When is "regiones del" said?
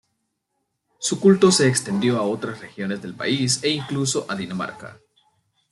2.59-3.13